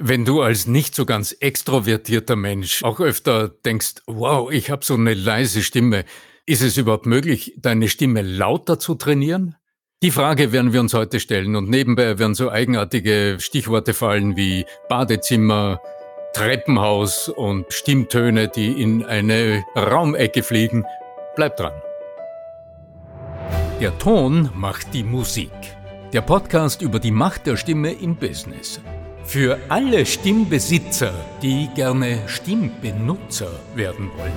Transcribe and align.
Wenn 0.00 0.24
du 0.24 0.42
als 0.42 0.68
nicht 0.68 0.94
so 0.94 1.04
ganz 1.04 1.32
extrovertierter 1.32 2.36
Mensch 2.36 2.84
auch 2.84 3.00
öfter 3.00 3.48
denkst, 3.48 3.94
wow, 4.06 4.48
ich 4.48 4.70
habe 4.70 4.84
so 4.84 4.94
eine 4.94 5.12
leise 5.12 5.60
Stimme, 5.60 6.04
ist 6.46 6.62
es 6.62 6.76
überhaupt 6.76 7.06
möglich, 7.06 7.54
deine 7.56 7.88
Stimme 7.88 8.22
lauter 8.22 8.78
zu 8.78 8.94
trainieren? 8.94 9.56
Die 10.04 10.12
Frage 10.12 10.52
werden 10.52 10.72
wir 10.72 10.78
uns 10.78 10.94
heute 10.94 11.18
stellen 11.18 11.56
und 11.56 11.68
nebenbei 11.68 12.16
werden 12.16 12.36
so 12.36 12.48
eigenartige 12.48 13.38
Stichworte 13.40 13.92
fallen 13.92 14.36
wie 14.36 14.66
Badezimmer, 14.88 15.80
Treppenhaus 16.32 17.28
und 17.28 17.72
Stimmtöne, 17.72 18.46
die 18.46 18.80
in 18.80 19.04
eine 19.04 19.64
Raumecke 19.74 20.44
fliegen. 20.44 20.84
Bleib 21.34 21.56
dran. 21.56 21.72
Der 23.80 23.98
Ton 23.98 24.50
macht 24.54 24.94
die 24.94 25.02
Musik. 25.02 25.50
Der 26.12 26.20
Podcast 26.20 26.82
über 26.82 27.00
die 27.00 27.10
Macht 27.10 27.48
der 27.48 27.56
Stimme 27.56 27.90
im 27.90 28.14
Business. 28.14 28.80
Für 29.28 29.60
alle 29.68 30.06
Stimmbesitzer, 30.06 31.12
die 31.42 31.68
gerne 31.74 32.26
Stimmbenutzer 32.28 33.60
werden 33.74 34.10
wollen. 34.16 34.32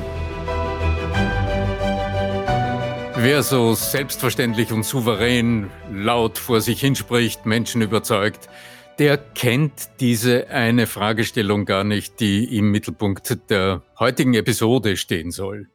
Wer 3.16 3.41
so 3.41 3.73
selbstverständlich 3.73 4.73
und 4.73 4.84
souverän 4.84 5.70
laut 5.90 6.38
vor 6.38 6.59
sich 6.59 6.82
hinspricht, 6.82 7.46
Menschen 7.46 7.82
überzeugt, 7.82 8.49
der 8.99 9.18
kennt 9.18 10.02
diese 10.02 10.49
eine 10.49 10.88
Fragestellung 10.88 11.63
gar 11.63 11.85
nicht, 11.85 12.20
die 12.20 12.58
im 12.58 12.70
Mittelpunkt 12.71 13.49
der 13.49 13.84
heutigen 13.98 14.34
Episode 14.34 14.98
stehen 14.98 15.32
soll. 15.32 15.70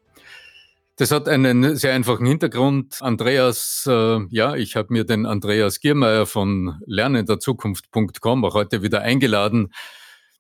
Das 0.98 1.10
hat 1.10 1.28
einen 1.28 1.76
sehr 1.76 1.92
einfachen 1.92 2.24
Hintergrund. 2.24 3.02
Andreas, 3.02 3.86
äh, 3.86 4.20
ja, 4.30 4.54
ich 4.54 4.76
habe 4.76 4.94
mir 4.94 5.04
den 5.04 5.26
Andreas 5.26 5.80
Giermeier 5.80 6.24
von 6.24 6.80
lernenderzukunft.com 6.86 8.44
auch 8.46 8.54
heute 8.54 8.82
wieder 8.82 9.02
eingeladen. 9.02 9.74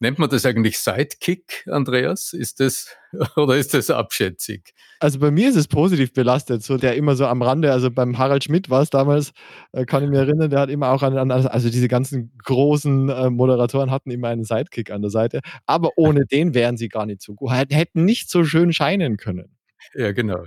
Nennt 0.00 0.18
man 0.18 0.30
das 0.30 0.46
eigentlich 0.46 0.78
Sidekick, 0.78 1.66
Andreas? 1.70 2.32
Ist 2.32 2.60
das 2.60 2.96
oder 3.36 3.56
ist 3.56 3.74
das 3.74 3.90
abschätzig? 3.90 4.72
Also 4.98 5.18
bei 5.18 5.30
mir 5.30 5.50
ist 5.50 5.56
es 5.56 5.68
positiv 5.68 6.14
belastet, 6.14 6.62
so 6.62 6.78
der 6.78 6.96
immer 6.96 7.16
so 7.16 7.26
am 7.26 7.42
Rande, 7.42 7.70
also 7.70 7.90
beim 7.90 8.16
Harald 8.16 8.44
Schmidt 8.44 8.70
war 8.70 8.80
es 8.80 8.88
damals, 8.88 9.32
äh, 9.72 9.84
kann 9.84 10.04
ich 10.04 10.08
mich 10.08 10.18
erinnern, 10.18 10.48
der 10.48 10.60
hat 10.60 10.70
immer 10.70 10.88
auch 10.88 11.02
an, 11.02 11.18
an 11.18 11.30
also 11.30 11.68
diese 11.68 11.88
ganzen 11.88 12.32
großen 12.44 13.10
äh, 13.10 13.28
Moderatoren 13.28 13.90
hatten 13.90 14.10
immer 14.10 14.28
einen 14.28 14.44
Sidekick 14.44 14.90
an 14.90 15.02
der 15.02 15.10
Seite, 15.10 15.40
aber 15.66 15.90
ohne 15.96 16.24
den 16.24 16.54
wären 16.54 16.78
sie 16.78 16.88
gar 16.88 17.04
nicht 17.04 17.20
so 17.20 17.34
gut, 17.34 17.50
hätten 17.50 18.06
nicht 18.06 18.30
so 18.30 18.44
schön 18.44 18.72
scheinen 18.72 19.18
können. 19.18 19.55
Ja, 19.94 20.12
genau. 20.12 20.44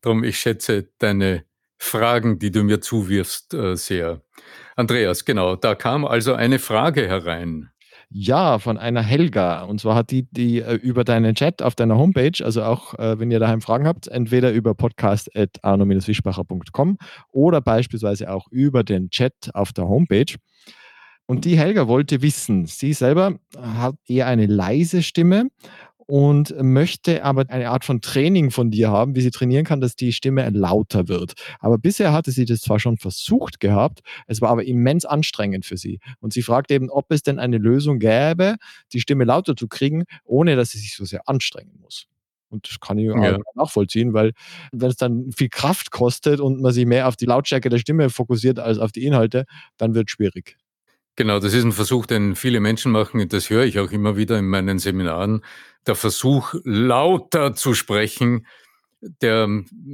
Darum, 0.00 0.24
ich 0.24 0.38
schätze 0.38 0.88
deine 0.98 1.44
Fragen, 1.78 2.38
die 2.38 2.50
du 2.50 2.62
mir 2.62 2.80
zuwirfst, 2.80 3.54
äh, 3.54 3.76
sehr. 3.76 4.22
Andreas, 4.76 5.24
genau, 5.24 5.56
da 5.56 5.74
kam 5.74 6.04
also 6.04 6.34
eine 6.34 6.58
Frage 6.58 7.06
herein. 7.06 7.70
Ja, 8.08 8.60
von 8.60 8.78
einer 8.78 9.02
Helga. 9.02 9.64
Und 9.64 9.80
zwar 9.80 9.96
hat 9.96 10.12
die, 10.12 10.28
die 10.30 10.60
äh, 10.60 10.74
über 10.74 11.02
deinen 11.02 11.34
Chat 11.34 11.60
auf 11.60 11.74
deiner 11.74 11.98
Homepage, 11.98 12.44
also 12.44 12.62
auch 12.62 12.94
äh, 12.98 13.18
wenn 13.18 13.32
ihr 13.32 13.40
daheim 13.40 13.60
Fragen 13.60 13.84
habt, 13.86 14.06
entweder 14.06 14.52
über 14.52 14.74
podcast.arno-wischbacher.com 14.74 16.98
oder 17.32 17.60
beispielsweise 17.60 18.30
auch 18.30 18.46
über 18.50 18.84
den 18.84 19.10
Chat 19.10 19.50
auf 19.54 19.72
der 19.72 19.88
Homepage. 19.88 20.36
Und 21.28 21.44
die 21.44 21.58
Helga 21.58 21.88
wollte 21.88 22.22
wissen, 22.22 22.66
sie 22.66 22.92
selber 22.92 23.40
hat 23.58 23.96
eher 24.06 24.28
eine 24.28 24.46
leise 24.46 25.02
Stimme 25.02 25.48
und 26.06 26.54
möchte 26.62 27.24
aber 27.24 27.44
eine 27.48 27.70
Art 27.70 27.84
von 27.84 28.00
Training 28.00 28.50
von 28.50 28.70
dir 28.70 28.90
haben, 28.90 29.16
wie 29.16 29.20
sie 29.20 29.30
trainieren 29.30 29.64
kann, 29.64 29.80
dass 29.80 29.96
die 29.96 30.12
Stimme 30.12 30.48
lauter 30.50 31.08
wird. 31.08 31.34
Aber 31.58 31.78
bisher 31.78 32.12
hatte 32.12 32.30
sie 32.30 32.44
das 32.44 32.60
zwar 32.60 32.78
schon 32.78 32.96
versucht 32.96 33.60
gehabt, 33.60 34.00
es 34.26 34.40
war 34.40 34.50
aber 34.50 34.64
immens 34.64 35.04
anstrengend 35.04 35.66
für 35.66 35.76
sie. 35.76 35.98
Und 36.20 36.32
sie 36.32 36.42
fragt 36.42 36.70
eben, 36.70 36.90
ob 36.90 37.10
es 37.10 37.22
denn 37.22 37.38
eine 37.38 37.58
Lösung 37.58 37.98
gäbe, 37.98 38.56
die 38.92 39.00
Stimme 39.00 39.24
lauter 39.24 39.56
zu 39.56 39.66
kriegen, 39.66 40.04
ohne 40.24 40.54
dass 40.56 40.70
sie 40.70 40.78
sich 40.78 40.94
so 40.94 41.04
sehr 41.04 41.28
anstrengen 41.28 41.78
muss. 41.80 42.06
Und 42.48 42.68
das 42.68 42.78
kann 42.78 42.98
ich 42.98 43.06
ja. 43.06 43.38
nachvollziehen, 43.54 44.12
weil 44.14 44.32
wenn 44.70 44.88
es 44.88 44.96
dann 44.96 45.32
viel 45.32 45.48
Kraft 45.48 45.90
kostet 45.90 46.38
und 46.38 46.60
man 46.60 46.72
sich 46.72 46.86
mehr 46.86 47.08
auf 47.08 47.16
die 47.16 47.26
Lautstärke 47.26 47.68
der 47.68 47.78
Stimme 47.78 48.08
fokussiert 48.08 48.60
als 48.60 48.78
auf 48.78 48.92
die 48.92 49.04
Inhalte, 49.04 49.46
dann 49.76 49.94
wird 49.94 50.08
es 50.08 50.12
schwierig. 50.12 50.56
Genau, 51.16 51.38
das 51.40 51.54
ist 51.54 51.64
ein 51.64 51.72
Versuch, 51.72 52.04
den 52.04 52.36
viele 52.36 52.60
Menschen 52.60 52.92
machen, 52.92 53.20
und 53.20 53.32
das 53.32 53.48
höre 53.48 53.64
ich 53.64 53.78
auch 53.78 53.90
immer 53.90 54.16
wieder 54.16 54.38
in 54.38 54.46
meinen 54.48 54.78
Seminaren. 54.78 55.42
Der 55.86 55.94
Versuch, 55.94 56.54
lauter 56.64 57.54
zu 57.54 57.72
sprechen, 57.72 58.46
der 59.00 59.48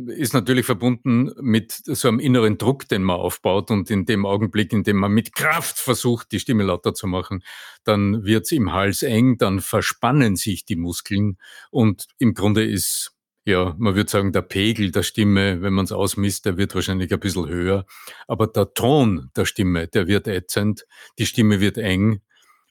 ist 0.08 0.34
natürlich 0.34 0.66
verbunden 0.66 1.30
mit 1.40 1.72
so 1.72 2.08
einem 2.08 2.18
inneren 2.18 2.58
Druck, 2.58 2.88
den 2.88 3.02
man 3.04 3.16
aufbaut. 3.16 3.70
Und 3.70 3.90
in 3.90 4.04
dem 4.06 4.26
Augenblick, 4.26 4.72
in 4.72 4.82
dem 4.84 4.96
man 4.96 5.12
mit 5.12 5.34
Kraft 5.34 5.78
versucht, 5.78 6.32
die 6.32 6.40
Stimme 6.40 6.64
lauter 6.64 6.94
zu 6.94 7.06
machen, 7.06 7.44
dann 7.84 8.24
wird 8.24 8.44
es 8.46 8.52
im 8.52 8.72
Hals 8.72 9.02
eng, 9.02 9.38
dann 9.38 9.60
verspannen 9.60 10.34
sich 10.36 10.64
die 10.64 10.76
Muskeln. 10.76 11.38
Und 11.70 12.06
im 12.18 12.34
Grunde 12.34 12.64
ist 12.64 13.12
ja, 13.44 13.74
man 13.78 13.94
würde 13.94 14.10
sagen, 14.10 14.32
der 14.32 14.42
Pegel 14.42 14.92
der 14.92 15.02
Stimme, 15.02 15.62
wenn 15.62 15.72
man 15.72 15.84
es 15.84 15.92
ausmisst, 15.92 16.44
der 16.46 16.56
wird 16.56 16.74
wahrscheinlich 16.74 17.12
ein 17.12 17.20
bisschen 17.20 17.48
höher. 17.48 17.86
Aber 18.28 18.46
der 18.46 18.72
Ton 18.74 19.30
der 19.36 19.46
Stimme, 19.46 19.88
der 19.88 20.06
wird 20.06 20.28
ätzend, 20.28 20.86
die 21.18 21.26
Stimme 21.26 21.60
wird 21.60 21.78
eng 21.78 22.20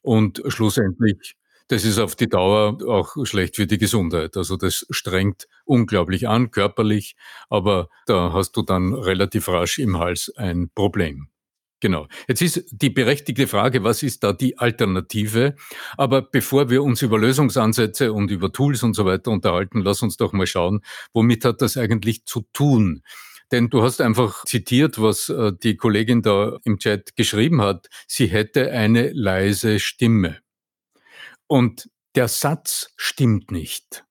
und 0.02 0.42
schlussendlich, 0.48 1.36
das 1.68 1.86
ist 1.86 2.00
auf 2.00 2.16
die 2.16 2.28
Dauer 2.30 2.78
auch 2.88 3.16
schlecht 3.26 3.56
für 3.56 3.68
die 3.68 3.78
Gesundheit. 3.78 4.36
Also 4.38 4.58
das 4.58 4.86
strengt 4.90 5.48
unglaublich 5.66 6.28
an, 6.28 6.52
körperlich, 6.52 7.16
aber 7.50 7.90
da 8.08 8.34
hast 8.34 8.58
du 8.58 8.62
dann 8.62 8.94
relativ 8.94 9.48
rasch 9.48 9.80
im 9.80 9.98
Hals 9.98 10.32
ein 10.36 10.70
Problem. 10.74 11.31
Genau. 11.82 12.08
Jetzt 12.28 12.42
ist 12.44 12.64
die 12.72 12.92
berechtigte 12.92 13.48
Frage, 13.48 13.84
was 13.84 14.04
ist 14.04 14.24
da 14.24 14.34
die 14.34 14.58
Alternative? 14.60 15.56
Aber 15.98 16.22
bevor 16.22 16.70
wir 16.70 16.84
uns 16.84 17.02
über 17.02 17.18
Lösungsansätze 17.18 18.14
und 18.14 18.30
über 18.30 18.54
Tools 18.54 18.84
und 18.84 18.94
so 18.94 19.04
weiter 19.04 19.32
unterhalten, 19.32 19.82
lass 19.82 20.04
uns 20.04 20.16
doch 20.16 20.32
mal 20.32 20.46
schauen, 20.46 20.82
womit 21.12 21.44
hat 21.44 21.62
das 21.62 21.78
eigentlich 21.78 22.26
zu 22.26 22.46
tun? 22.54 23.02
Denn 23.52 23.70
du 23.70 23.82
hast 23.82 24.00
einfach 24.00 24.46
zitiert, 24.46 25.02
was 25.02 25.28
äh, 25.30 25.52
die 25.62 25.76
Kollegin 25.76 26.22
da 26.22 26.58
im 26.64 26.78
Chat 26.78 27.16
geschrieben 27.16 27.62
hat. 27.62 27.90
Sie 28.08 28.28
hätte 28.28 28.72
eine 28.72 29.12
leise 29.12 29.80
Stimme. 29.80 30.40
Und 31.48 31.90
der 32.16 32.28
Satz 32.28 32.92
stimmt 32.96 33.52
nicht. 33.52 34.06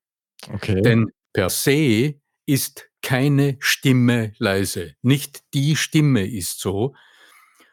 Okay. 0.53 0.81
Denn 0.81 1.09
per 1.33 1.49
se 1.49 2.15
ist 2.45 2.89
keine 3.01 3.57
Stimme 3.59 4.33
leise. 4.37 4.93
Nicht 5.01 5.41
die 5.53 5.75
Stimme 5.75 6.27
ist 6.29 6.59
so, 6.59 6.93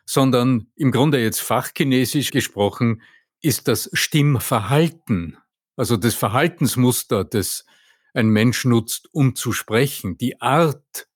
sondern 0.08 0.69
im 0.74 0.91
Grunde 0.91 1.20
jetzt 1.20 1.41
fachchinesisch 1.41 2.30
gesprochen 2.30 3.02
ist 3.42 3.69
das 3.69 3.91
Stimmverhalten, 3.92 5.36
also 5.76 5.98
das 5.98 6.14
Verhaltensmuster, 6.14 7.24
das 7.24 7.66
ein 8.14 8.30
Mensch 8.30 8.64
nutzt, 8.64 9.10
um 9.12 9.36
zu 9.36 9.52
sprechen, 9.52 10.16
die 10.16 10.41
Art, 10.41 11.08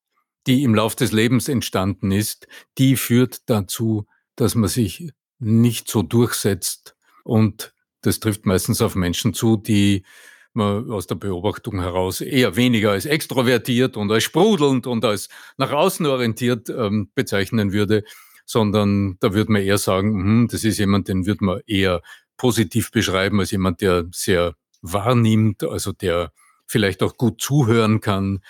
die 0.47 0.63
im 0.63 0.75
Lauf 0.75 0.95
des 0.95 1.11
Lebens 1.11 1.49
entstanden 1.49 2.13
ist, 2.13 2.47
die 2.77 2.97
führt 2.97 3.49
dazu, 3.49 4.07
dass 4.37 4.55
man 4.55 4.69
sich 4.69 5.11
nicht 5.39 5.91
so 5.91 6.03
durchsetzt. 6.03 6.95
Und 7.25 7.73
das 8.03 8.21
trifft 8.21 8.45
meistens 8.45 8.83
auf 8.83 8.95
Menschen 8.95 9.33
zu, 9.33 9.57
die 9.57 10.05
man 10.53 10.91
aus 10.91 11.07
der 11.07 11.15
Beobachtung 11.15 11.81
heraus 11.81 12.21
eher 12.21 12.57
weniger 12.57 12.91
als 12.91 13.07
extrovertiert 13.07 13.97
und 13.97 14.13
als 14.13 14.25
sprudelnd 14.25 14.87
und 14.87 15.03
als 15.07 15.31
nach 15.57 15.73
außen 15.73 16.05
orientiert 16.05 16.69
ähm, 16.69 17.11
bezeichnen 17.15 17.73
würde 17.73 18.05
sondern 18.45 19.17
da 19.21 19.35
würde 19.35 19.53
man 19.53 19.63
eher 19.63 19.79
sagen, 19.79 20.13
hm, 20.15 20.49
das 20.51 20.65
ist 20.65 20.79
jemand, 20.79 21.09
den 21.09 21.27
würde 21.27 21.45
man 21.45 21.61
eher 21.67 22.03
positiv 22.37 22.91
beschreiben 22.91 23.41
als 23.41 23.51
jemand, 23.51 23.81
der 23.81 24.07
sehr 24.13 24.55
wahrnimmt, 24.81 25.65
also 25.65 25.93
der 25.93 26.33
vielleicht 26.67 27.03
auch 27.03 27.17
gut 27.17 27.41
zuhören 27.41 28.01
kann, 28.01 28.41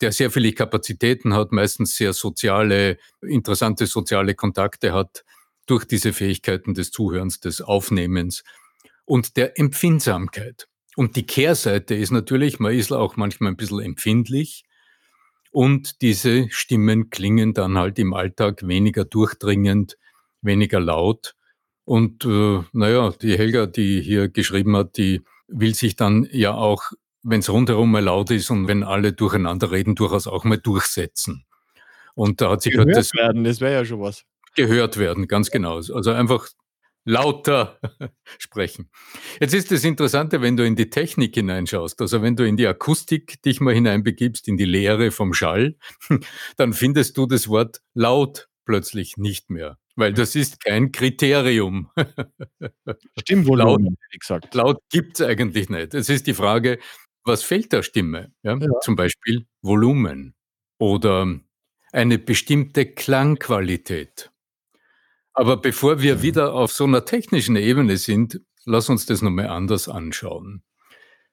der 0.00 0.12
sehr 0.12 0.30
viele 0.30 0.52
Kapazitäten 0.52 1.34
hat, 1.34 1.52
meistens 1.52 1.96
sehr 1.96 2.12
soziale, 2.12 2.98
interessante 3.20 3.86
soziale 3.86 4.34
Kontakte 4.34 4.92
hat 4.92 5.24
durch 5.66 5.84
diese 5.84 6.12
Fähigkeiten 6.12 6.74
des 6.74 6.90
Zuhörens, 6.90 7.40
des 7.40 7.60
Aufnehmens 7.60 8.42
und 9.04 9.36
der 9.36 9.58
Empfindsamkeit. 9.58 10.68
Und 10.96 11.16
die 11.16 11.26
Kehrseite 11.26 11.94
ist 11.94 12.10
natürlich, 12.10 12.58
man 12.58 12.74
ist 12.74 12.92
auch 12.92 13.16
manchmal 13.16 13.52
ein 13.52 13.56
bisschen 13.56 13.80
empfindlich, 13.80 14.64
und 15.52 16.00
diese 16.00 16.50
Stimmen 16.50 17.10
klingen 17.10 17.52
dann 17.52 17.78
halt 17.78 17.98
im 17.98 18.14
Alltag 18.14 18.66
weniger 18.66 19.04
durchdringend, 19.04 19.98
weniger 20.40 20.80
laut. 20.80 21.34
Und 21.84 22.24
äh, 22.24 22.62
naja, 22.72 23.12
die 23.20 23.36
Helga, 23.36 23.66
die 23.66 24.00
hier 24.00 24.28
geschrieben 24.28 24.76
hat, 24.76 24.96
die 24.96 25.22
will 25.48 25.74
sich 25.74 25.94
dann 25.94 26.26
ja 26.32 26.54
auch, 26.54 26.92
wenn 27.22 27.40
es 27.40 27.50
rundherum 27.50 27.90
mal 27.90 28.02
laut 28.02 28.30
ist 28.30 28.50
und 28.50 28.66
wenn 28.66 28.82
alle 28.82 29.12
durcheinander 29.12 29.70
reden, 29.70 29.94
durchaus 29.94 30.26
auch 30.26 30.44
mal 30.44 30.58
durchsetzen. 30.58 31.44
Und 32.14 32.40
da 32.40 32.50
hat 32.50 32.62
sich 32.62 32.76
halt 32.76 32.88
gehört 32.88 32.96
halt 32.96 33.06
das 33.06 33.14
werden, 33.14 33.44
das 33.44 33.60
wäre 33.60 33.74
ja 33.74 33.84
schon 33.84 34.00
was. 34.00 34.24
Gehört 34.54 34.98
werden, 34.98 35.28
ganz 35.28 35.50
genau. 35.50 35.76
Also 35.76 36.12
einfach 36.12 36.48
lauter 37.04 37.78
sprechen. 38.38 38.90
Jetzt 39.40 39.54
ist 39.54 39.70
das 39.70 39.84
Interessante, 39.84 40.40
wenn 40.42 40.56
du 40.56 40.64
in 40.64 40.76
die 40.76 40.90
Technik 40.90 41.34
hineinschaust, 41.34 42.00
also 42.00 42.22
wenn 42.22 42.36
du 42.36 42.46
in 42.46 42.56
die 42.56 42.66
Akustik 42.66 43.42
dich 43.42 43.60
mal 43.60 43.74
hineinbegibst, 43.74 44.48
in 44.48 44.56
die 44.56 44.64
Lehre 44.64 45.10
vom 45.10 45.34
Schall, 45.34 45.76
dann 46.56 46.72
findest 46.72 47.16
du 47.16 47.26
das 47.26 47.48
Wort 47.48 47.82
laut 47.94 48.48
plötzlich 48.64 49.16
nicht 49.16 49.50
mehr. 49.50 49.78
weil 49.96 50.12
das 50.14 50.36
ist 50.36 50.64
kein 50.64 50.92
Kriterium. 50.92 51.90
Stimmvolumen, 53.20 53.84
laut, 53.84 53.98
wie 54.10 54.18
gesagt. 54.18 54.54
Laut 54.54 54.78
gibt 54.90 55.20
es 55.20 55.26
eigentlich 55.26 55.68
nicht. 55.68 55.94
Es 55.94 56.08
ist 56.08 56.26
die 56.26 56.34
Frage, 56.34 56.78
was 57.24 57.42
fehlt 57.42 57.72
der 57.72 57.82
Stimme? 57.82 58.32
Ja? 58.42 58.56
Ja. 58.56 58.80
Zum 58.80 58.96
Beispiel 58.96 59.46
Volumen 59.60 60.34
oder 60.78 61.38
eine 61.92 62.18
bestimmte 62.18 62.86
Klangqualität. 62.86 64.31
Aber 65.34 65.56
bevor 65.56 66.02
wir 66.02 66.16
mhm. 66.16 66.22
wieder 66.22 66.54
auf 66.54 66.72
so 66.72 66.84
einer 66.84 67.04
technischen 67.04 67.56
Ebene 67.56 67.96
sind, 67.96 68.40
lass 68.64 68.88
uns 68.88 69.06
das 69.06 69.22
nochmal 69.22 69.48
anders 69.48 69.88
anschauen. 69.88 70.62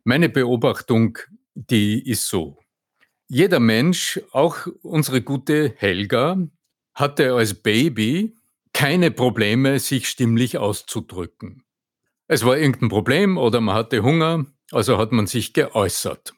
Meine 0.04 0.30
Beobachtung, 0.30 1.18
die 1.54 2.08
ist 2.08 2.28
so. 2.28 2.60
Jeder 3.28 3.60
Mensch, 3.60 4.20
auch 4.32 4.68
unsere 4.82 5.22
gute 5.22 5.74
Helga, 5.78 6.38
hatte 6.94 7.34
als 7.34 7.54
Baby 7.54 8.36
keine 8.74 9.12
Probleme, 9.12 9.80
sich 9.80 10.08
stimmlich 10.08 10.58
auszudrücken. 10.58 11.64
Es 12.28 12.46
war 12.46 12.58
irgendein 12.58 12.90
Problem 12.90 13.38
oder 13.38 13.62
man 13.62 13.76
hatte 13.76 14.04
Hunger, 14.04 14.46
also 14.72 14.98
hat 14.98 15.12
man 15.12 15.28
sich 15.28 15.54
geäußert. 15.54 16.34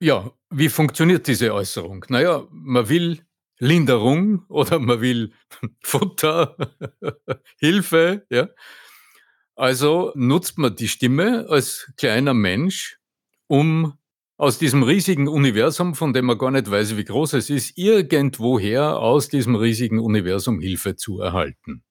Ja, 0.00 0.32
wie 0.50 0.68
funktioniert 0.68 1.26
diese 1.28 1.54
Äußerung? 1.54 2.04
Naja, 2.08 2.46
man 2.50 2.88
will 2.88 3.24
Linderung 3.62 4.44
oder 4.48 4.80
man 4.80 5.00
will 5.00 5.32
Futter, 5.82 6.56
Hilfe, 7.60 8.26
ja. 8.28 8.48
Also 9.54 10.10
nutzt 10.16 10.58
man 10.58 10.74
die 10.74 10.88
Stimme 10.88 11.46
als 11.48 11.92
kleiner 11.96 12.34
Mensch, 12.34 12.98
um 13.46 13.94
aus 14.36 14.58
diesem 14.58 14.82
riesigen 14.82 15.28
Universum, 15.28 15.94
von 15.94 16.12
dem 16.12 16.24
man 16.24 16.38
gar 16.38 16.50
nicht 16.50 16.68
weiß, 16.68 16.96
wie 16.96 17.04
groß 17.04 17.34
es 17.34 17.50
ist, 17.50 17.78
irgendwoher 17.78 18.98
aus 18.98 19.28
diesem 19.28 19.54
riesigen 19.54 20.00
Universum 20.00 20.58
Hilfe 20.58 20.96
zu 20.96 21.20
erhalten. 21.20 21.84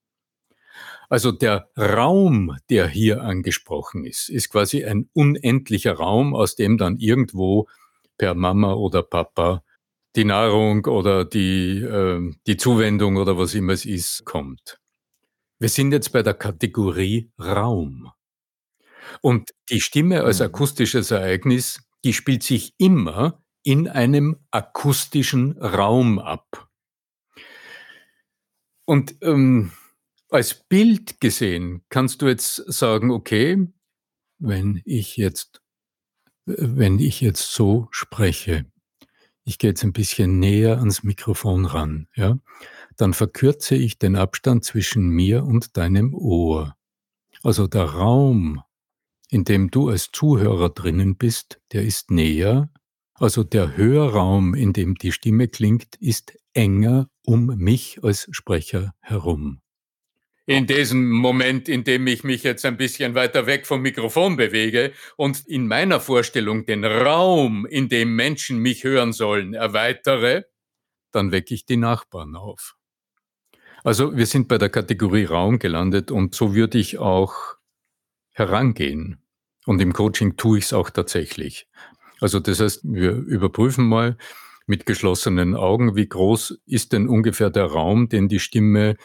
Also 1.07 1.31
der 1.31 1.69
Raum, 1.77 2.57
der 2.69 2.89
hier 2.89 3.21
angesprochen 3.21 4.03
ist, 4.03 4.27
ist 4.27 4.49
quasi 4.49 4.83
ein 4.83 5.09
unendlicher 5.13 5.93
Raum, 5.93 6.35
aus 6.35 6.55
dem 6.55 6.77
dann 6.77 6.97
irgendwo 6.97 7.69
per 8.17 8.35
Mama 8.35 8.73
oder 8.73 9.03
Papa 9.03 9.63
die 10.15 10.25
Nahrung 10.25 10.85
oder 10.85 11.25
die, 11.25 11.79
äh, 11.79 12.33
die 12.47 12.57
Zuwendung 12.57 13.17
oder 13.17 13.37
was 13.37 13.53
immer 13.53 13.73
es 13.73 13.85
ist, 13.85 14.25
kommt. 14.25 14.79
Wir 15.59 15.69
sind 15.69 15.91
jetzt 15.91 16.11
bei 16.11 16.23
der 16.23 16.33
Kategorie 16.33 17.31
Raum. 17.39 18.11
Und 19.21 19.51
die 19.69 19.81
Stimme 19.81 20.23
als 20.23 20.39
mhm. 20.39 20.45
akustisches 20.45 21.11
Ereignis, 21.11 21.81
die 22.03 22.13
spielt 22.13 22.43
sich 22.43 22.73
immer 22.77 23.43
in 23.63 23.87
einem 23.87 24.37
akustischen 24.51 25.57
Raum 25.59 26.19
ab. 26.19 26.67
Und 28.85 29.15
ähm, 29.21 29.71
als 30.29 30.53
Bild 30.67 31.21
gesehen 31.21 31.83
kannst 31.89 32.21
du 32.21 32.27
jetzt 32.27 32.55
sagen, 32.55 33.11
okay, 33.11 33.67
wenn 34.39 34.81
ich 34.85 35.17
jetzt, 35.17 35.61
wenn 36.45 36.99
ich 36.99 37.21
jetzt 37.21 37.51
so 37.51 37.87
spreche, 37.91 38.70
ich 39.51 39.57
gehe 39.57 39.71
jetzt 39.71 39.83
ein 39.83 39.91
bisschen 39.91 40.39
näher 40.39 40.77
ans 40.77 41.03
Mikrofon 41.03 41.65
ran, 41.65 42.07
ja, 42.15 42.39
dann 42.95 43.13
verkürze 43.13 43.75
ich 43.75 43.99
den 43.99 44.15
Abstand 44.15 44.63
zwischen 44.63 45.09
mir 45.09 45.43
und 45.43 45.75
deinem 45.75 46.13
Ohr. 46.13 46.77
Also 47.43 47.67
der 47.67 47.83
Raum, 47.83 48.61
in 49.29 49.43
dem 49.43 49.69
du 49.69 49.89
als 49.89 50.09
Zuhörer 50.13 50.69
drinnen 50.69 51.17
bist, 51.17 51.59
der 51.73 51.83
ist 51.83 52.11
näher. 52.11 52.69
Also 53.15 53.43
der 53.43 53.75
Hörraum, 53.75 54.53
in 54.53 54.71
dem 54.71 54.95
die 54.95 55.11
Stimme 55.11 55.49
klingt, 55.49 55.95
ist 55.97 56.33
enger 56.53 57.09
um 57.25 57.47
mich 57.47 58.03
als 58.03 58.29
Sprecher 58.31 58.93
herum 59.01 59.60
in 60.45 60.67
diesem 60.67 61.09
Moment, 61.11 61.69
in 61.69 61.83
dem 61.83 62.07
ich 62.07 62.23
mich 62.23 62.43
jetzt 62.43 62.65
ein 62.65 62.77
bisschen 62.77 63.15
weiter 63.15 63.45
weg 63.45 63.65
vom 63.67 63.81
Mikrofon 63.81 64.37
bewege 64.37 64.91
und 65.15 65.47
in 65.47 65.67
meiner 65.67 65.99
Vorstellung 65.99 66.65
den 66.65 66.83
Raum, 66.83 67.65
in 67.65 67.89
dem 67.89 68.15
Menschen 68.15 68.57
mich 68.57 68.83
hören 68.83 69.13
sollen, 69.13 69.53
erweitere, 69.53 70.45
dann 71.11 71.31
wecke 71.31 71.53
ich 71.53 71.65
die 71.65 71.77
Nachbarn 71.77 72.35
auf. 72.35 72.75
Also 73.83 74.15
wir 74.15 74.25
sind 74.25 74.47
bei 74.47 74.57
der 74.57 74.69
Kategorie 74.69 75.25
Raum 75.25 75.59
gelandet 75.59 76.11
und 76.11 76.35
so 76.35 76.53
würde 76.53 76.77
ich 76.77 76.99
auch 76.99 77.57
herangehen. 78.31 79.23
Und 79.65 79.81
im 79.81 79.93
Coaching 79.93 80.37
tue 80.37 80.57
ich 80.57 80.65
es 80.65 80.73
auch 80.73 80.89
tatsächlich. 80.89 81.67
Also 82.19 82.39
das 82.39 82.59
heißt, 82.59 82.81
wir 82.83 83.11
überprüfen 83.11 83.87
mal 83.87 84.17
mit 84.67 84.85
geschlossenen 84.85 85.55
Augen, 85.55 85.95
wie 85.95 86.07
groß 86.07 86.61
ist 86.65 86.93
denn 86.93 87.07
ungefähr 87.09 87.49
der 87.49 87.65
Raum, 87.65 88.09
den 88.09 88.27
die 88.27 88.39
Stimme 88.39 88.95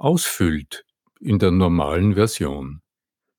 ausfüllt 0.00 0.84
in 1.20 1.38
der 1.38 1.50
normalen 1.50 2.14
Version. 2.14 2.80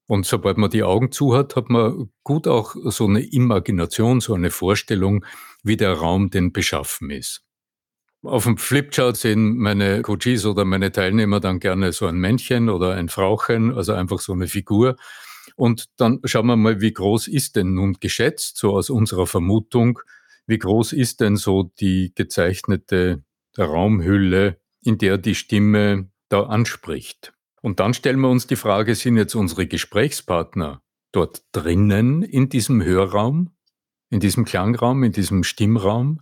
Und 0.08 0.26
sobald 0.26 0.58
man 0.58 0.70
die 0.70 0.84
Augen 0.84 1.12
zu 1.12 1.36
hat, 1.36 1.56
hat 1.56 1.70
man 1.70 2.10
gut 2.24 2.48
auch 2.48 2.76
so 2.86 3.08
eine 3.08 3.22
Imagination, 3.22 4.20
so 4.20 4.34
eine 4.34 4.52
Vorstellung, 4.52 5.26
wie 5.64 5.78
der 5.78 5.94
Raum 5.94 6.30
denn 6.30 6.52
beschaffen 6.52 7.10
ist. 7.12 7.44
Auf 8.24 8.44
dem 8.44 8.58
Flipchart 8.58 9.18
sehen 9.18 9.58
meine 9.58 10.04
Coaches 10.04 10.46
oder 10.46 10.64
meine 10.64 10.92
Teilnehmer 10.92 11.40
dann 11.40 11.60
gerne 11.60 11.92
so 11.92 12.06
ein 12.06 12.18
Männchen 12.18 12.70
oder 12.70 12.94
ein 12.94 13.10
Frauchen, 13.10 13.74
also 13.74 13.94
einfach 13.94 14.20
so 14.20 14.34
eine 14.34 14.48
Figur. 14.48 14.96
Und 15.56 15.86
dann 15.98 16.20
schauen 16.26 16.46
wir 16.46 16.56
mal, 16.56 16.82
wie 16.82 16.94
groß 16.94 17.28
ist 17.28 17.56
denn 17.56 17.74
nun 17.74 17.98
geschätzt, 18.00 18.58
so 18.58 18.76
aus 18.76 18.92
unserer 18.92 19.26
Vermutung, 19.26 20.00
wie 20.46 20.60
groß 20.60 20.94
ist 20.94 21.22
denn 21.22 21.36
so 21.36 21.72
die 21.80 22.12
gezeichnete 22.14 23.24
Raumhülle, 23.58 24.60
in 24.84 24.98
der 25.00 25.18
die 25.18 25.36
Stimme 25.36 26.11
da 26.32 26.44
anspricht. 26.44 27.34
Und 27.62 27.80
dann 27.80 27.94
stellen 27.94 28.20
wir 28.20 28.30
uns 28.30 28.48
die 28.48 28.56
Frage, 28.56 28.96
sind 28.96 29.18
jetzt 29.18 29.36
unsere 29.36 29.68
Gesprächspartner 29.68 30.82
dort 31.12 31.44
drinnen 31.52 32.24
in 32.24 32.50
diesem 32.50 32.84
Hörraum, 32.84 33.52
in 34.10 34.20
diesem 34.20 34.46
Klangraum, 34.46 35.04
in 35.04 35.12
diesem 35.12 35.44
Stimmraum 35.44 36.22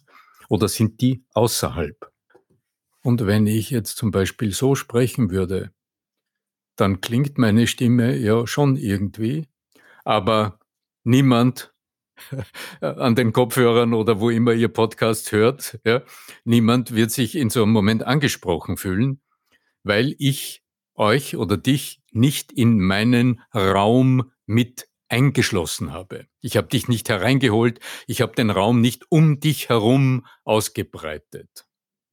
oder 0.50 0.68
sind 0.68 1.02
die 1.02 1.24
außerhalb? 1.34 2.12
Und 3.02 3.26
wenn 3.26 3.48
ich 3.48 3.70
jetzt 3.70 3.98
zum 3.98 4.12
Beispiel 4.12 4.52
so 4.52 4.76
sprechen 4.76 5.32
würde, 5.32 5.72
dann 6.76 7.02
klingt 7.02 7.38
meine 7.38 7.68
Stimme 7.68 8.18
ja 8.18 8.46
schon 8.48 8.76
irgendwie, 8.76 9.48
aber 10.04 10.60
niemand 11.04 11.74
an 12.82 13.16
den 13.16 13.32
Kopfhörern 13.32 13.94
oder 13.94 14.20
wo 14.20 14.30
immer 14.30 14.54
ihr 14.54 14.68
Podcast 14.68 15.32
hört, 15.32 15.80
ja, 15.86 16.02
niemand 16.44 16.94
wird 16.94 17.12
sich 17.12 17.36
in 17.36 17.50
so 17.50 17.64
einem 17.64 17.72
Moment 17.72 18.04
angesprochen 18.04 18.76
fühlen, 18.76 19.22
weil 19.90 20.16
ich 20.20 20.64
euch 20.94 21.36
oder 21.36 21.58
dich 21.58 22.02
nicht 22.12 22.52
in 22.52 22.80
meinen 22.80 23.42
Raum 23.54 24.32
mit 24.46 24.88
eingeschlossen 25.10 25.92
habe. 25.92 26.28
Ich 26.42 26.56
habe 26.56 26.68
dich 26.68 26.88
nicht 26.88 27.10
hereingeholt, 27.10 27.80
ich 28.06 28.22
habe 28.22 28.36
den 28.36 28.52
Raum 28.52 28.82
nicht 28.82 29.06
um 29.10 29.40
dich 29.40 29.68
herum 29.68 30.28
ausgebreitet. 30.44 31.66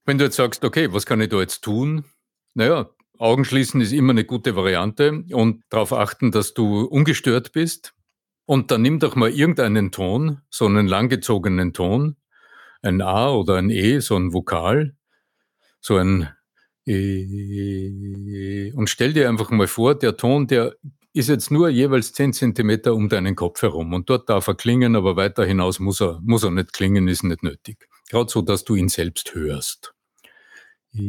Wenn 0.06 0.16
du 0.16 0.24
jetzt 0.24 0.36
sagst, 0.36 0.64
okay, 0.64 0.92
was 0.92 1.04
kann 1.04 1.20
ich 1.20 1.28
da 1.28 1.38
jetzt 1.38 1.62
tun? 1.62 2.06
Naja, 2.54 2.88
Augen 3.18 3.44
schließen 3.44 3.82
ist 3.82 3.92
immer 3.92 4.12
eine 4.12 4.24
gute 4.24 4.56
Variante 4.56 5.24
und 5.32 5.62
darauf 5.68 5.92
achten, 5.92 6.30
dass 6.30 6.54
du 6.54 6.84
ungestört 6.84 7.52
bist. 7.52 7.94
Und 8.46 8.70
dann 8.70 8.80
nimm 8.82 9.00
doch 9.00 9.16
mal 9.16 9.30
irgendeinen 9.30 9.92
Ton, 9.92 10.40
so 10.48 10.64
einen 10.64 10.86
langgezogenen 10.86 11.74
Ton, 11.74 12.16
ein 12.80 13.02
A 13.02 13.30
oder 13.30 13.56
ein 13.56 13.68
E, 13.68 13.98
so 13.98 14.16
ein 14.16 14.32
Vokal, 14.32 14.96
so 15.80 15.96
ein 15.96 16.30
und 16.88 18.86
stell 18.86 19.12
dir 19.12 19.28
einfach 19.28 19.50
mal 19.50 19.66
vor, 19.66 19.96
der 19.96 20.16
Ton, 20.16 20.46
der 20.46 20.76
ist 21.12 21.28
jetzt 21.28 21.50
nur 21.50 21.68
jeweils 21.68 22.12
10 22.12 22.32
Zentimeter 22.32 22.94
um 22.94 23.08
deinen 23.08 23.34
Kopf 23.34 23.62
herum 23.62 23.92
und 23.92 24.08
dort 24.08 24.28
darf 24.28 24.46
er 24.46 24.54
klingen, 24.54 24.94
aber 24.94 25.16
weiter 25.16 25.44
hinaus 25.44 25.80
muss 25.80 26.00
er, 26.00 26.20
muss 26.22 26.44
er 26.44 26.52
nicht 26.52 26.72
klingen, 26.72 27.08
ist 27.08 27.24
nicht 27.24 27.42
nötig. 27.42 27.88
Gerade 28.08 28.30
so, 28.30 28.40
dass 28.42 28.64
du 28.64 28.76
ihn 28.76 28.88
selbst 28.88 29.34
hörst. 29.34 29.94
Äh, 30.94 31.06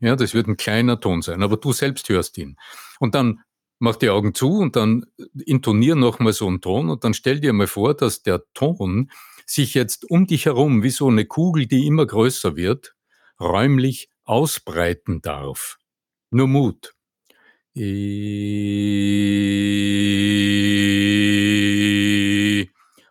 ja, 0.00 0.16
das 0.16 0.34
wird 0.34 0.48
ein 0.48 0.56
kleiner 0.58 1.00
Ton 1.00 1.22
sein, 1.22 1.42
aber 1.42 1.56
du 1.56 1.72
selbst 1.72 2.08
hörst 2.10 2.36
ihn. 2.36 2.56
Und 3.00 3.14
dann 3.14 3.40
mach 3.78 3.96
die 3.96 4.10
Augen 4.10 4.34
zu 4.34 4.58
und 4.58 4.76
dann 4.76 5.06
intonier 5.44 5.94
nochmal 5.94 6.32
so 6.34 6.46
einen 6.46 6.60
Ton 6.60 6.90
und 6.90 7.02
dann 7.04 7.14
stell 7.14 7.40
dir 7.40 7.52
mal 7.52 7.66
vor, 7.66 7.94
dass 7.94 8.22
der 8.22 8.42
Ton 8.54 9.10
sich 9.46 9.74
jetzt 9.74 10.08
um 10.10 10.26
dich 10.26 10.46
herum 10.46 10.82
wie 10.82 10.90
so 10.90 11.08
eine 11.08 11.24
Kugel, 11.26 11.66
die 11.66 11.86
immer 11.86 12.06
größer 12.06 12.56
wird, 12.56 12.94
räumlich 13.42 14.08
ausbreiten 14.24 15.20
darf. 15.22 15.78
Nur 16.30 16.48
Mut. 16.48 16.94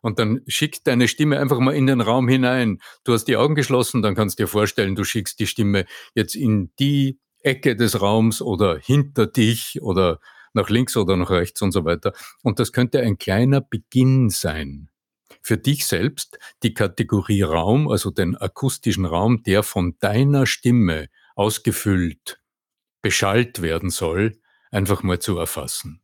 Und 0.04 0.20
dann 0.20 0.42
schick 0.48 0.84
deine 0.84 1.08
Stimme 1.08 1.40
einfach 1.40 1.60
mal 1.60 1.76
in 1.76 1.88
den 1.88 2.02
Raum 2.02 2.28
hinein. 2.28 2.80
Du 3.04 3.14
hast 3.14 3.26
die 3.26 3.38
Augen 3.38 3.56
geschlossen, 3.56 4.02
dann 4.02 4.16
kannst 4.16 4.40
du 4.40 4.44
dir 4.44 4.48
vorstellen, 4.48 4.96
du 4.96 5.04
schickst 5.04 5.40
die 5.40 5.48
Stimme 5.48 5.86
jetzt 6.16 6.36
in 6.36 6.72
die 6.80 7.20
Ecke 7.42 7.76
des 7.76 8.02
Raums 8.02 8.42
oder 8.42 8.78
hinter 8.78 9.28
dich 9.28 9.82
oder 9.82 10.20
nach 10.54 10.70
links 10.70 10.96
oder 10.98 11.18
nach 11.18 11.32
rechts 11.32 11.62
und 11.62 11.72
so 11.72 11.86
weiter. 11.86 12.14
Und 12.44 12.60
das 12.60 12.72
könnte 12.72 13.00
ein 13.02 13.18
kleiner 13.18 13.62
Beginn 13.62 14.30
sein 14.30 14.91
für 15.42 15.58
dich 15.58 15.86
selbst 15.86 16.38
die 16.64 16.74
Kategorie 16.74 17.42
Raum, 17.42 17.90
also 17.90 18.12
den 18.12 18.38
akustischen 18.38 19.06
Raum, 19.06 19.44
der 19.44 19.64
von 19.64 19.96
deiner 20.00 20.46
Stimme 20.46 21.10
ausgefüllt, 21.36 22.40
beschallt 23.02 23.62
werden 23.62 23.90
soll, 23.90 24.40
einfach 24.72 25.04
mal 25.04 25.20
zu 25.20 25.38
erfassen. 25.38 26.02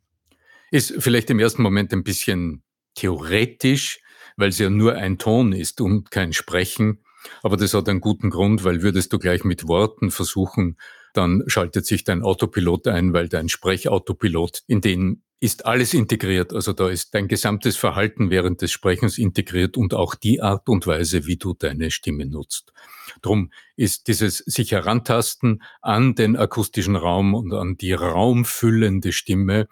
Ist 0.72 0.96
vielleicht 1.00 1.30
im 1.30 1.40
ersten 1.40 1.62
Moment 1.62 1.94
ein 1.94 2.04
bisschen 2.04 2.64
theoretisch, 2.96 4.02
weil 4.36 4.50
es 4.50 4.58
ja 4.58 4.70
nur 4.70 4.96
ein 4.96 5.18
Ton 5.18 5.54
ist 5.54 5.80
und 5.82 6.12
kein 6.12 6.34
Sprechen. 6.34 7.00
Aber 7.44 7.58
das 7.58 7.74
hat 7.74 7.90
einen 7.90 8.02
guten 8.02 8.30
Grund, 8.30 8.64
weil 8.64 8.82
würdest 8.82 9.14
du 9.14 9.20
gleich 9.20 9.44
mit 9.44 9.68
Worten 9.68 10.12
versuchen, 10.12 10.78
dann 11.14 11.44
schaltet 11.48 11.86
sich 11.86 12.04
dein 12.04 12.22
Autopilot 12.22 12.88
ein, 12.88 13.14
weil 13.14 13.28
dein 13.28 13.50
Sprechautopilot, 13.50 14.64
in 14.68 14.82
den 14.82 15.24
ist 15.40 15.66
alles 15.66 15.94
integriert. 15.94 16.54
Also 16.54 16.74
da 16.74 16.90
ist 16.90 17.14
dein 17.14 17.28
gesamtes 17.28 17.78
Verhalten 17.78 18.30
während 18.30 18.62
des 18.62 18.72
Sprechens 18.72 19.18
integriert 19.18 19.78
und 19.78 19.94
auch 19.94 20.16
die 20.16 20.42
Art 20.42 20.68
und 20.68 20.88
Weise, 20.88 21.28
wie 21.28 21.38
du 21.38 21.54
deine 21.54 21.92
Stimme 21.92 22.26
nutzt. 22.26 22.74
Drum 23.22 23.52
ist 23.76 24.08
dieses 24.08 24.40
sich 24.40 24.72
herantasten 24.72 25.62
an 25.82 26.16
den 26.16 26.36
akustischen 26.36 26.96
Raum 26.96 27.34
und 27.34 27.54
an 27.54 27.78
die 27.78 27.94
raumfüllende 27.94 29.12
Stimme 29.12 29.68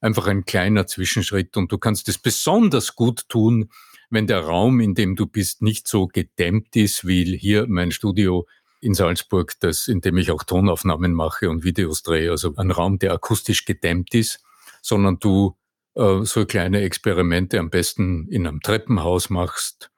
einfach 0.00 0.26
ein 0.26 0.44
kleiner 0.44 0.86
Zwischenschritt 0.86 1.56
und 1.56 1.72
du 1.72 1.78
kannst 1.78 2.08
es 2.08 2.18
besonders 2.18 2.94
gut 2.94 3.28
tun, 3.28 3.70
wenn 4.10 4.26
der 4.26 4.40
Raum, 4.40 4.80
in 4.80 4.94
dem 4.94 5.16
du 5.16 5.26
bist, 5.26 5.62
nicht 5.62 5.88
so 5.88 6.06
gedämmt 6.06 6.76
ist, 6.76 7.06
wie 7.06 7.36
hier 7.36 7.66
mein 7.66 7.90
Studio 7.90 8.46
in 8.80 8.94
Salzburg, 8.94 9.54
das, 9.60 9.88
in 9.88 10.02
dem 10.02 10.18
ich 10.18 10.30
auch 10.30 10.44
Tonaufnahmen 10.44 11.14
mache 11.14 11.48
und 11.48 11.64
Videos 11.64 12.02
drehe, 12.02 12.30
also 12.30 12.54
ein 12.56 12.70
Raum, 12.70 12.98
der 12.98 13.12
akustisch 13.12 13.64
gedämmt 13.64 14.14
ist, 14.14 14.44
sondern 14.84 15.18
du 15.18 15.56
äh, 15.94 16.24
so 16.24 16.44
kleine 16.44 16.82
Experimente 16.82 17.58
am 17.58 17.70
besten 17.70 18.28
in 18.28 18.46
einem 18.46 18.60
Treppenhaus 18.60 19.30
machst. 19.30 19.90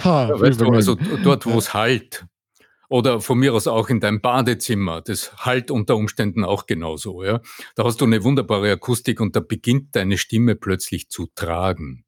Ha, 0.00 0.28
ja, 0.28 0.40
weißt 0.40 0.60
du, 0.60 0.68
also 0.70 0.96
dort, 1.22 1.46
wo 1.46 1.56
es 1.56 1.72
halt. 1.72 2.26
Oder 2.88 3.20
von 3.20 3.38
mir 3.38 3.54
aus 3.54 3.66
auch 3.66 3.88
in 3.88 4.00
deinem 4.00 4.20
Badezimmer. 4.20 5.00
Das 5.00 5.36
halt 5.38 5.70
unter 5.70 5.96
Umständen 5.96 6.44
auch 6.44 6.66
genauso. 6.66 7.24
Ja? 7.24 7.40
Da 7.76 7.84
hast 7.84 8.00
du 8.00 8.04
eine 8.04 8.22
wunderbare 8.24 8.70
Akustik 8.72 9.20
und 9.20 9.34
da 9.36 9.40
beginnt 9.40 9.94
deine 9.96 10.18
Stimme 10.18 10.56
plötzlich 10.56 11.08
zu 11.08 11.28
tragen. 11.34 12.04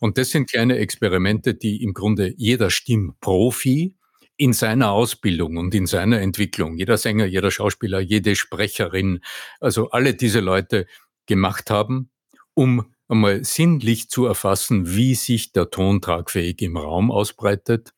Und 0.00 0.18
das 0.18 0.30
sind 0.30 0.50
kleine 0.50 0.78
Experimente, 0.78 1.54
die 1.54 1.82
im 1.82 1.94
Grunde 1.94 2.32
jeder 2.36 2.70
Stimmprofi 2.70 3.96
in 4.38 4.52
seiner 4.52 4.92
Ausbildung 4.92 5.56
und 5.56 5.74
in 5.74 5.86
seiner 5.86 6.20
Entwicklung, 6.20 6.78
jeder 6.78 6.96
Sänger, 6.96 7.26
jeder 7.26 7.50
Schauspieler, 7.50 7.98
jede 7.98 8.36
Sprecherin, 8.36 9.20
also 9.60 9.90
alle 9.90 10.14
diese 10.14 10.40
Leute 10.40 10.86
gemacht 11.26 11.70
haben, 11.70 12.10
um 12.54 12.94
einmal 13.08 13.44
sinnlich 13.44 14.08
zu 14.08 14.26
erfassen, 14.26 14.94
wie 14.94 15.16
sich 15.16 15.52
der 15.52 15.70
Ton 15.70 16.00
tragfähig 16.00 16.62
im 16.62 16.76
Raum 16.76 17.10
ausbreitet 17.10 17.92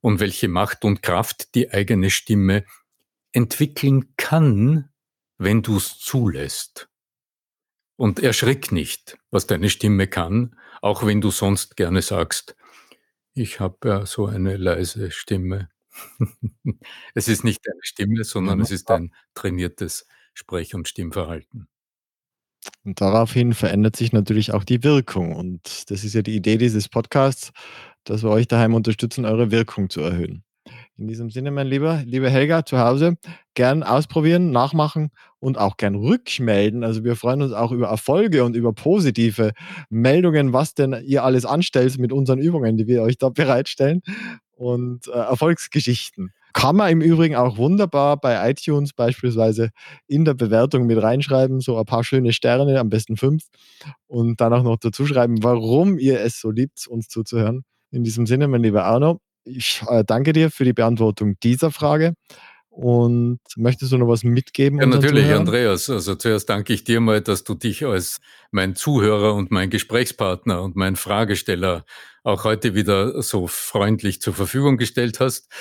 und 0.00 0.18
welche 0.18 0.48
Macht 0.48 0.84
und 0.84 1.00
Kraft 1.00 1.54
die 1.54 1.70
eigene 1.70 2.10
Stimme 2.10 2.64
entwickeln 3.30 4.14
kann, 4.16 4.90
wenn 5.38 5.62
du 5.62 5.76
es 5.76 5.98
zulässt. 5.98 6.88
Und 7.96 8.18
erschrick 8.18 8.72
nicht, 8.72 9.16
was 9.30 9.46
deine 9.46 9.70
Stimme 9.70 10.08
kann, 10.08 10.56
auch 10.80 11.06
wenn 11.06 11.20
du 11.20 11.30
sonst 11.30 11.76
gerne 11.76 12.02
sagst, 12.02 12.56
ich 13.34 13.60
habe 13.60 13.88
ja 13.88 14.06
so 14.06 14.26
eine 14.26 14.56
leise 14.56 15.10
Stimme. 15.10 15.68
es 17.14 17.28
ist 17.28 17.44
nicht 17.44 17.66
deine 17.66 17.80
Stimme, 17.82 18.24
sondern 18.24 18.60
es 18.60 18.70
ist 18.70 18.90
ein 18.90 19.12
trainiertes 19.34 20.06
Sprech- 20.34 20.74
und 20.74 20.88
Stimmverhalten. 20.88 21.68
Und 22.84 23.00
daraufhin 23.00 23.54
verändert 23.54 23.96
sich 23.96 24.12
natürlich 24.12 24.52
auch 24.52 24.64
die 24.64 24.82
Wirkung. 24.84 25.34
Und 25.34 25.90
das 25.90 26.04
ist 26.04 26.14
ja 26.14 26.22
die 26.22 26.36
Idee 26.36 26.58
dieses 26.58 26.88
Podcasts, 26.88 27.52
dass 28.04 28.22
wir 28.22 28.30
euch 28.30 28.48
daheim 28.48 28.74
unterstützen, 28.74 29.24
eure 29.24 29.50
Wirkung 29.50 29.90
zu 29.90 30.00
erhöhen. 30.00 30.44
In 30.98 31.08
diesem 31.08 31.30
Sinne, 31.30 31.50
mein 31.50 31.66
Lieber, 31.68 32.02
liebe 32.04 32.28
Helga 32.28 32.66
zu 32.66 32.78
Hause, 32.78 33.16
gern 33.54 33.82
ausprobieren, 33.82 34.50
nachmachen 34.50 35.10
und 35.40 35.56
auch 35.56 35.78
gern 35.78 35.94
rückmelden. 35.94 36.84
Also 36.84 37.02
wir 37.02 37.16
freuen 37.16 37.40
uns 37.42 37.52
auch 37.52 37.72
über 37.72 37.88
Erfolge 37.88 38.44
und 38.44 38.54
über 38.56 38.74
positive 38.74 39.52
Meldungen, 39.88 40.52
was 40.52 40.74
denn 40.74 40.94
ihr 41.04 41.24
alles 41.24 41.46
anstellt 41.46 41.98
mit 41.98 42.12
unseren 42.12 42.38
Übungen, 42.38 42.76
die 42.76 42.86
wir 42.86 43.02
euch 43.02 43.16
da 43.16 43.30
bereitstellen 43.30 44.02
und 44.54 45.08
äh, 45.08 45.12
Erfolgsgeschichten. 45.12 46.32
Kann 46.52 46.76
man 46.76 46.90
im 46.92 47.00
Übrigen 47.00 47.36
auch 47.36 47.56
wunderbar 47.56 48.18
bei 48.18 48.50
iTunes 48.50 48.92
beispielsweise 48.92 49.70
in 50.06 50.26
der 50.26 50.34
Bewertung 50.34 50.86
mit 50.86 51.02
reinschreiben, 51.02 51.60
so 51.60 51.78
ein 51.78 51.86
paar 51.86 52.04
schöne 52.04 52.34
Sterne, 52.34 52.78
am 52.78 52.90
besten 52.90 53.16
fünf, 53.16 53.44
und 54.06 54.40
dann 54.42 54.52
auch 54.52 54.62
noch 54.62 54.76
dazu 54.76 55.06
schreiben, 55.06 55.42
warum 55.42 55.98
ihr 55.98 56.20
es 56.20 56.38
so 56.38 56.50
liebt, 56.50 56.86
uns 56.86 57.08
zuzuhören. 57.08 57.64
In 57.90 58.04
diesem 58.04 58.26
Sinne, 58.26 58.48
mein 58.48 58.62
lieber 58.62 58.84
Arno, 58.84 59.20
ich 59.44 59.82
äh, 59.88 60.04
danke 60.04 60.32
dir 60.32 60.50
für 60.50 60.64
die 60.64 60.72
Beantwortung 60.72 61.36
dieser 61.42 61.70
Frage. 61.70 62.14
Und 62.70 63.40
möchtest 63.56 63.92
du 63.92 63.98
noch 63.98 64.08
was 64.08 64.24
mitgeben? 64.24 64.80
Ja, 64.80 64.86
natürlich, 64.86 65.24
Zuhörern? 65.24 65.40
Andreas. 65.40 65.90
Also 65.90 66.14
zuerst 66.14 66.48
danke 66.48 66.72
ich 66.72 66.84
dir 66.84 67.00
mal, 67.00 67.20
dass 67.20 67.44
du 67.44 67.54
dich 67.54 67.84
als 67.84 68.18
mein 68.50 68.74
Zuhörer 68.74 69.34
und 69.34 69.50
mein 69.50 69.68
Gesprächspartner 69.68 70.62
und 70.62 70.74
mein 70.74 70.96
Fragesteller 70.96 71.84
auch 72.22 72.44
heute 72.44 72.74
wieder 72.74 73.20
so 73.22 73.46
freundlich 73.46 74.22
zur 74.22 74.32
Verfügung 74.32 74.78
gestellt 74.78 75.20
hast. 75.20 75.52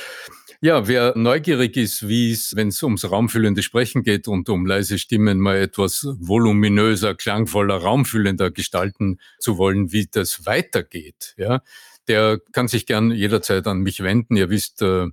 Ja, 0.61 0.87
wer 0.87 1.17
neugierig 1.17 1.75
ist, 1.75 2.07
wie 2.07 2.31
es, 2.31 2.55
wenn 2.55 2.67
es 2.67 2.83
ums 2.83 3.09
raumfüllende 3.09 3.63
Sprechen 3.63 4.03
geht 4.03 4.27
und 4.27 4.47
um 4.47 4.67
leise 4.67 4.99
Stimmen 4.99 5.39
mal 5.39 5.57
etwas 5.57 6.05
voluminöser, 6.19 7.15
klangvoller, 7.15 7.77
raumfüllender 7.77 8.51
gestalten 8.51 9.19
zu 9.39 9.57
wollen, 9.57 9.91
wie 9.91 10.07
das 10.09 10.45
weitergeht, 10.45 11.33
ja, 11.35 11.61
der 12.07 12.39
kann 12.51 12.67
sich 12.67 12.85
gern 12.85 13.11
jederzeit 13.11 13.67
an 13.67 13.79
mich 13.79 14.01
wenden. 14.03 14.35
Ihr 14.35 14.49
wisst, 14.49 14.81
äh, 14.81 15.07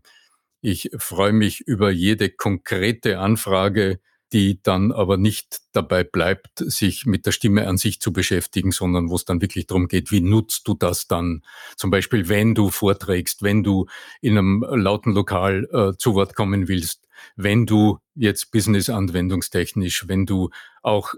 ich 0.60 0.90
freue 0.98 1.32
mich 1.32 1.60
über 1.60 1.90
jede 1.90 2.30
konkrete 2.30 3.18
Anfrage, 3.18 4.00
die 4.32 4.60
dann 4.62 4.92
aber 4.92 5.16
nicht 5.16 5.60
dabei 5.72 6.04
bleibt, 6.04 6.58
sich 6.58 7.06
mit 7.06 7.24
der 7.24 7.32
Stimme 7.32 7.66
an 7.66 7.78
sich 7.78 8.00
zu 8.00 8.12
beschäftigen, 8.12 8.72
sondern 8.72 9.08
wo 9.08 9.16
es 9.16 9.24
dann 9.24 9.40
wirklich 9.40 9.66
darum 9.66 9.88
geht, 9.88 10.10
wie 10.10 10.20
nutzt 10.20 10.68
du 10.68 10.74
das 10.74 11.06
dann? 11.06 11.42
Zum 11.76 11.90
Beispiel, 11.90 12.28
wenn 12.28 12.54
du 12.54 12.68
vorträgst, 12.70 13.42
wenn 13.42 13.62
du 13.62 13.86
in 14.20 14.36
einem 14.36 14.62
lauten 14.68 15.14
Lokal 15.14 15.66
äh, 15.72 15.96
zu 15.96 16.14
Wort 16.14 16.34
kommen 16.34 16.68
willst, 16.68 17.06
wenn 17.36 17.64
du 17.66 17.98
jetzt 18.14 18.50
business-anwendungstechnisch, 18.50 20.08
wenn 20.08 20.26
du 20.26 20.50
auch 20.82 21.14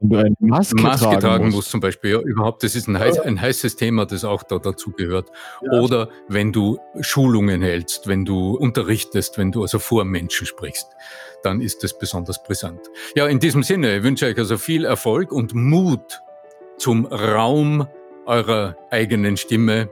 wenn 0.00 0.08
du 0.10 0.16
eine 0.18 0.36
Maske, 0.38 0.80
Maske 0.80 1.04
tragen, 1.06 1.20
tragen 1.20 1.44
musst. 1.46 1.56
musst. 1.56 1.70
zum 1.70 1.80
Beispiel. 1.80 2.12
Ja, 2.12 2.20
überhaupt, 2.20 2.62
das 2.62 2.74
ist 2.74 2.88
ein, 2.88 2.98
heiß, 2.98 3.18
ein 3.20 3.40
heißes 3.40 3.76
Thema, 3.76 4.06
das 4.06 4.24
auch 4.24 4.42
da 4.42 4.58
dazu 4.58 4.92
gehört. 4.92 5.30
Ja. 5.62 5.80
Oder 5.80 6.08
wenn 6.28 6.52
du 6.52 6.78
Schulungen 7.00 7.62
hältst, 7.62 8.06
wenn 8.06 8.24
du 8.24 8.56
unterrichtest, 8.56 9.38
wenn 9.38 9.50
du 9.50 9.62
also 9.62 9.78
vor 9.78 10.04
Menschen 10.04 10.46
sprichst, 10.46 10.88
dann 11.42 11.60
ist 11.60 11.82
das 11.82 11.98
besonders 11.98 12.42
brisant. 12.42 12.80
Ja, 13.14 13.26
in 13.26 13.40
diesem 13.40 13.62
Sinne 13.62 14.02
wünsche 14.02 14.26
ich 14.26 14.34
euch 14.34 14.38
also 14.38 14.58
viel 14.58 14.84
Erfolg 14.84 15.32
und 15.32 15.54
Mut 15.54 16.20
zum 16.76 17.06
Raum 17.06 17.86
eurer 18.26 18.76
eigenen 18.90 19.36
Stimme 19.36 19.88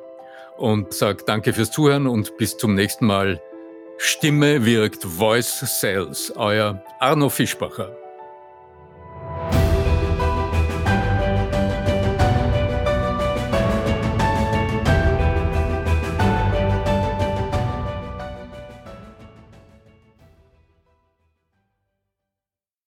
und 0.57 0.93
sage 0.93 1.25
danke 1.27 1.53
fürs 1.53 1.71
Zuhören 1.71 2.07
und 2.07 2.37
bis 2.37 2.57
zum 2.57 2.75
nächsten 2.75 3.07
Mal. 3.07 3.41
Stimme 3.99 4.65
wirkt 4.65 5.05
Voice 5.05 5.81
Sales, 5.81 6.33
euer 6.37 6.83
Arno 7.01 7.29
Fischbacher. 7.29 7.97